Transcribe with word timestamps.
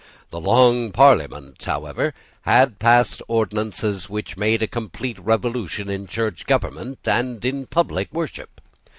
The 0.31 0.41
Long 0.41 0.91
Parliament, 0.91 1.61
however, 1.63 2.15
had 2.41 2.79
passed 2.79 3.21
ordinances 3.27 4.09
which 4.09 4.29
had 4.31 4.39
made 4.39 4.63
a 4.63 4.67
complete 4.67 5.19
revolution 5.19 5.91
in 5.91 6.07
Church 6.07 6.47
government 6.47 7.07
and 7.07 7.45
in 7.45 7.67
public 7.67 8.11
worship. 8.11 8.59